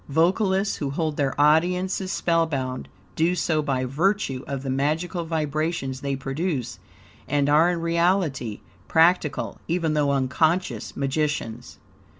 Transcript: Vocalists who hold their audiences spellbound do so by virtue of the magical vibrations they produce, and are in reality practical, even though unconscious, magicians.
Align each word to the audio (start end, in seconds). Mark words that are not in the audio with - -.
Vocalists 0.09 0.77
who 0.77 0.89
hold 0.89 1.15
their 1.15 1.39
audiences 1.39 2.11
spellbound 2.11 2.87
do 3.15 3.35
so 3.35 3.61
by 3.61 3.85
virtue 3.85 4.43
of 4.47 4.63
the 4.63 4.69
magical 4.71 5.25
vibrations 5.25 6.01
they 6.01 6.15
produce, 6.15 6.79
and 7.27 7.47
are 7.47 7.69
in 7.69 7.81
reality 7.81 8.61
practical, 8.87 9.59
even 9.67 9.93
though 9.93 10.09
unconscious, 10.09 10.97
magicians. 10.97 11.77